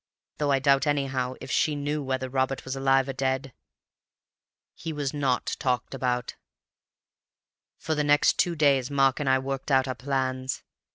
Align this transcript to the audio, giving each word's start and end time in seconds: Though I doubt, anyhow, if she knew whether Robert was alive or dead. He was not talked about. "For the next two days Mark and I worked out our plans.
Though 0.39 0.51
I 0.51 0.57
doubt, 0.57 0.87
anyhow, 0.87 1.35
if 1.41 1.51
she 1.51 1.75
knew 1.75 2.01
whether 2.01 2.27
Robert 2.27 2.65
was 2.65 2.75
alive 2.75 3.07
or 3.07 3.13
dead. 3.13 3.53
He 4.73 4.91
was 4.91 5.13
not 5.13 5.55
talked 5.59 5.93
about. 5.93 6.33
"For 7.77 7.93
the 7.93 8.03
next 8.03 8.39
two 8.39 8.55
days 8.55 8.89
Mark 8.89 9.19
and 9.19 9.29
I 9.29 9.37
worked 9.37 9.69
out 9.69 9.87
our 9.87 9.93
plans. 9.93 10.63